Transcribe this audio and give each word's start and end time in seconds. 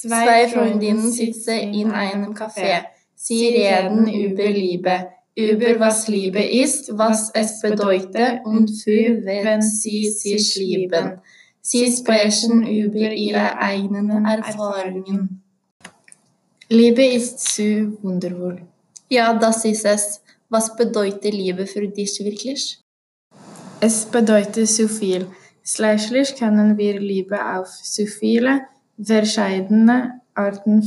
Zwei 0.00 0.48
Freundinnen 0.48 1.12
sitzen 1.12 1.74
in 1.74 1.90
einem 1.90 2.32
Café. 2.32 2.84
Sie 3.14 3.48
reden 3.48 4.08
über 4.08 4.48
Liebe, 4.48 5.08
über 5.34 5.78
was 5.78 6.08
Liebe 6.08 6.42
ist, 6.42 6.96
was 6.96 7.30
es 7.34 7.60
bedeutet 7.60 8.40
und 8.44 8.70
für 8.70 9.22
wen 9.22 9.60
sie 9.60 10.08
sich 10.08 10.56
lieben. 10.56 11.20
Sie 11.60 11.92
sprechen 11.92 12.66
über 12.66 13.12
ihre 13.12 13.58
eigenen 13.58 14.24
Erfahrungen. 14.24 15.42
Liebe 16.70 17.04
ist 17.04 17.54
so 17.54 17.62
wundervoll. 18.00 18.62
Ja, 19.10 19.34
das 19.34 19.66
ist 19.66 19.84
es. 19.84 20.22
Was 20.48 20.74
bedeutet 20.76 21.34
Liebe 21.34 21.66
für 21.66 21.86
dich 21.86 22.18
wirklich? 22.24 22.80
Es 23.80 24.06
bedeutet 24.06 24.66
so 24.66 24.88
viel. 24.88 25.26
Schließlich 25.62 26.36
können 26.36 26.78
wir 26.78 26.98
Liebe 26.98 27.38
auf 27.54 27.68
so 27.68 28.06
viele 28.06 28.62
Arten. 30.34 30.82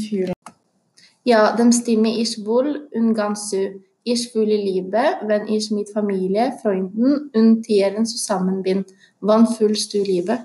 Ja, 1.24 1.56
dem 1.56 1.72
stemmer 1.72 2.16
ich 2.16 2.46
wohl 2.46 2.88
und 2.92 3.16
ganz 3.16 3.50
so. 3.50 3.58
Ich 4.04 4.32
fühle 4.32 4.56
Liebe, 4.56 5.02
wenn 5.24 5.48
ich 5.48 5.72
mit 5.72 5.90
Familie, 5.90 6.54
Freunden 6.62 7.32
und 7.34 7.64
Tieren 7.64 8.06
zusammen 8.06 8.62
bin. 8.62 8.86
Wann 9.20 9.48
fühlst 9.48 9.96
du 9.96 10.04
Liebe? 10.04 10.44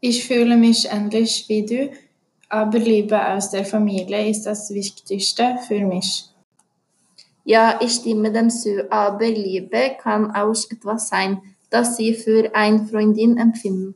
Ich 0.00 0.26
fühle 0.26 0.56
mich 0.56 0.88
ähnlich 0.90 1.44
wie 1.48 1.66
du, 1.66 1.90
aber 2.48 2.78
Liebe 2.78 3.28
aus 3.28 3.50
der 3.50 3.66
Familie 3.66 4.30
ist 4.30 4.44
das 4.44 4.70
Wichtigste 4.70 5.58
für 5.68 5.84
mich. 5.84 6.30
Ja, 7.44 7.78
ich 7.82 7.92
stimme 7.92 8.32
dem 8.32 8.48
zu, 8.48 8.90
aber 8.90 9.26
Liebe 9.26 9.96
kann 10.00 10.30
auch 10.30 10.56
etwas 10.70 11.08
sein, 11.10 11.42
das 11.68 11.98
Sie 11.98 12.14
für 12.14 12.54
eine 12.54 12.86
Freundin 12.86 13.36
empfinden. 13.36 13.94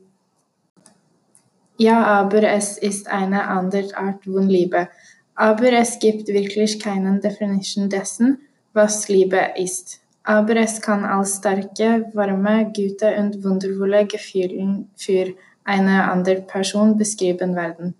Ja, 1.81 2.03
aber 2.03 2.43
es 2.43 2.77
ist 2.77 3.07
eine 3.07 3.47
andere 3.47 3.95
Art 3.95 4.25
von 4.25 4.49
Liebe. 4.49 4.89
Aber 5.33 5.71
es 5.71 5.97
gibt 5.97 6.27
wirklich 6.27 6.77
keinen 6.77 7.21
Definition 7.21 7.89
dessen, 7.89 8.41
was 8.73 9.07
Liebe 9.07 9.39
ist. 9.55 10.01
Aber 10.23 10.57
es 10.57 10.81
kann 10.81 11.05
als 11.05 11.37
starke, 11.37 12.11
warme, 12.13 12.69
gute 12.75 13.15
und 13.15 13.41
wundervolle 13.45 14.05
Gefühle 14.05 14.83
für 14.97 15.33
eine 15.63 16.11
andere 16.11 16.41
Person 16.41 16.97
beschrieben 16.97 17.55
werden. 17.55 17.95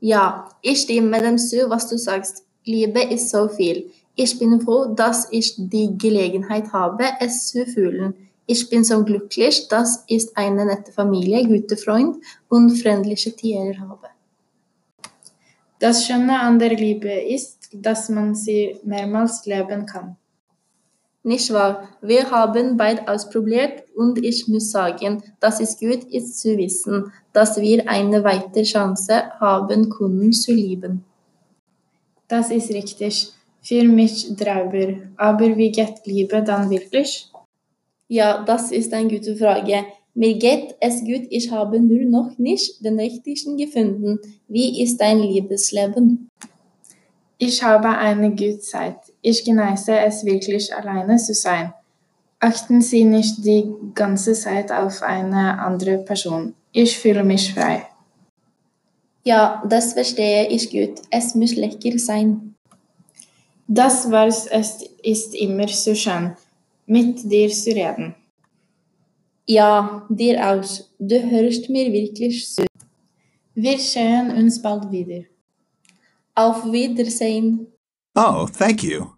Ja, 0.00 0.50
ich 0.60 0.82
stimme 0.82 1.22
dem 1.22 1.38
zu, 1.38 1.70
was 1.70 1.88
du 1.88 1.96
sagst. 1.96 2.44
Liebe 2.64 3.02
ist 3.02 3.30
so 3.30 3.48
viel. 3.48 3.90
Ich 4.14 4.38
bin 4.38 4.60
froh, 4.60 4.92
dass 4.94 5.28
ich 5.30 5.54
die 5.56 5.96
Gelegenheit 5.96 6.70
habe, 6.74 7.04
es 7.18 7.48
zu 7.48 7.64
fühlen. 7.64 8.12
Ich 8.46 8.68
bin 8.68 8.84
so 8.84 9.02
glücklich, 9.04 9.68
dass 9.68 10.04
ich 10.06 10.36
eine 10.36 10.66
nette 10.66 10.92
Familie, 10.92 11.46
gute 11.46 11.76
Freunde 11.76 12.18
und 12.48 12.76
freundliche 12.76 13.34
Tiere 13.34 13.78
habe. 13.78 14.08
Das 15.78 16.06
Schöne 16.06 16.40
an 16.40 16.58
der 16.58 16.74
Liebe 16.74 17.10
ist, 17.10 17.68
dass 17.72 18.08
man 18.08 18.34
sie 18.34 18.76
mehrmals 18.84 19.44
leben 19.46 19.86
kann. 19.86 20.16
Nicht 21.22 21.50
wahr? 21.54 21.88
Wir 22.02 22.30
haben 22.30 22.76
beide 22.76 23.08
ausprobiert 23.08 23.84
und 23.96 24.22
ich 24.22 24.46
muss 24.46 24.70
sagen, 24.70 25.22
dass 25.40 25.58
es 25.58 25.78
gut 25.78 26.04
ist 26.04 26.38
zu 26.38 26.56
wissen, 26.58 27.10
dass 27.32 27.58
wir 27.58 27.88
eine 27.88 28.22
weitere 28.24 28.64
Chance 28.64 29.30
haben 29.40 29.88
können 29.88 30.32
zu 30.34 30.52
lieben. 30.52 31.02
Das 32.28 32.50
ist 32.50 32.70
richtig. 32.70 33.32
Für 33.62 33.84
mich 33.84 34.36
drüber. 34.36 34.98
Aber 35.16 35.56
wie 35.56 35.72
geht 35.72 36.04
Liebe 36.04 36.42
dann 36.42 36.68
wirklich? 36.68 37.30
Ja, 38.08 38.44
das 38.44 38.70
ist 38.70 38.92
eine 38.92 39.08
gute 39.08 39.36
Frage. 39.36 39.84
Mir 40.14 40.34
geht 40.38 40.76
es 40.80 41.00
gut, 41.00 41.26
ich 41.30 41.50
habe 41.50 41.80
nur 41.80 42.04
noch 42.04 42.38
nicht 42.38 42.84
den 42.84 43.00
richtigen 43.00 43.56
gefunden. 43.56 44.20
Wie 44.46 44.82
ist 44.82 44.98
dein 44.98 45.18
Liebesleben? 45.18 46.30
Ich 47.38 47.62
habe 47.62 47.88
eine 47.88 48.30
gute 48.30 48.60
Zeit. 48.60 48.98
Ich 49.22 49.44
genieße 49.44 49.98
es 49.98 50.24
wirklich 50.24 50.72
alleine 50.74 51.16
zu 51.16 51.34
sein. 51.34 51.72
Achten 52.38 52.80
Sie 52.80 53.04
nicht 53.04 53.44
die 53.44 53.64
ganze 53.94 54.34
Zeit 54.34 54.70
auf 54.70 55.02
eine 55.02 55.58
andere 55.58 55.98
Person. 55.98 56.54
Ich 56.72 56.98
fühle 56.98 57.24
mich 57.24 57.54
frei. 57.54 57.86
Ja, 59.24 59.62
das 59.68 59.94
verstehe 59.94 60.46
ich 60.48 60.70
gut. 60.70 61.00
Es 61.10 61.34
muss 61.34 61.56
lecker 61.56 61.98
sein. 61.98 62.54
Das 63.66 64.10
war's. 64.10 64.46
Ist 65.02 65.34
immer 65.34 65.68
so 65.68 65.94
schön, 65.94 66.36
mit 66.86 67.30
dir 67.30 67.50
sureden. 67.50 68.14
Ja, 69.46 70.06
dir 70.08 70.46
aus, 70.48 70.90
Du 70.98 71.20
hørst 71.30 71.68
mir 71.68 71.92
virkelig 71.92 72.48
sur. 72.48 72.66
Wir 73.54 73.78
sehen 73.78 74.30
uns 74.30 74.60
bald 74.62 74.90
wieder. 74.90 75.24
Auf 76.34 76.64
Wiedersehen. 76.64 77.66
Oh, 78.14 78.46
thank 78.46 78.82
you. 78.82 79.13